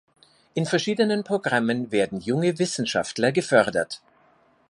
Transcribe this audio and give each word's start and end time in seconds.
In 0.55 0.65
verschiedenen 0.65 1.23
Programmen 1.23 1.91
werden 1.91 2.21
junge 2.21 2.57
Wissenschaftler 2.57 3.31
gefördert. 3.31 4.01